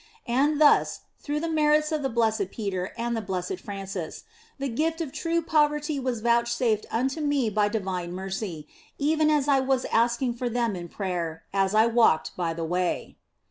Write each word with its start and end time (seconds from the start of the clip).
And 0.25 0.59
thus, 0.59 1.01
through 1.19 1.41
the 1.41 1.47
160 1.47 1.97
THE 2.01 2.09
BLESSED 2.09 2.41
ANGELA 2.41 2.41
merits 2.41 2.41
of 2.41 2.45
the 2.49 2.49
Blessed 2.49 2.55
Peter 2.89 2.93
and 2.97 3.15
the 3.15 3.21
Blessed 3.21 3.59
Francis 3.59 4.23
the 4.57 4.67
gift 4.67 4.99
of 4.99 5.11
true 5.11 5.43
poverty 5.43 5.99
was 5.99 6.21
vouchsafed 6.21 6.87
unto 6.89 7.21
me 7.21 7.51
by 7.51 7.67
divine 7.67 8.11
mercy, 8.11 8.67
even 8.97 9.29
as 9.29 9.47
I 9.47 9.59
was 9.59 9.85
asking 9.91 10.33
for 10.33 10.49
them 10.49 10.75
in 10.75 10.89
prayer 10.89 11.43
as 11.53 11.75
I 11.75 11.85
walked 11.85 12.35
by 12.35 12.51
the 12.55 12.65
way. 12.65 13.15